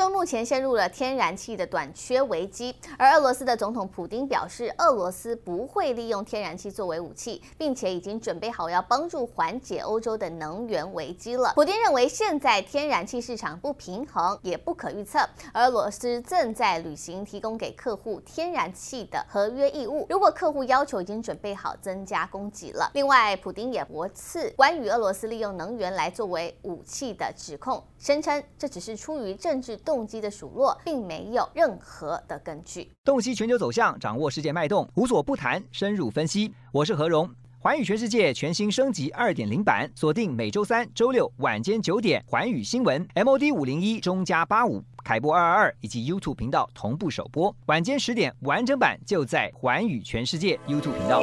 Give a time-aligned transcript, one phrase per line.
[0.00, 11.52] 欧洲目前陷入了天然气的短缺危机，而俄罗斯的总统普丁表示，俄罗斯不会利用天然气作为武器，并且已经准备好要帮助缓解欧洲的能源危机了。
[11.54, 15.18] 普丁认为，现在天然气市场不平衡，也不可预测，
[15.52, 20.06] 而俄罗斯正在履行提供给客户天然气的合约义务。
[20.08, 22.90] 如果客户要求，已经准备好增加供给了。
[22.94, 29.78] 另外，普丁也驳斥关于俄罗斯利用能源来作为武器的指控，声称这只是出于政治。
[29.90, 32.92] 动机的数落，并没有任何的根据。
[33.04, 36.54] 洞悉全球走向，掌握世界脉动，无所不谈，深入分析。
[36.70, 51.20] 我是何荣，环宇全世界全新升级二点零版，锁定每周三、周六晚间九点，环宇新闻 MOD 五零一中加八五凯播二二二以及 YouTube 频道同步首播，晚间十点完整版就在环宇全世界 YouTube 频道。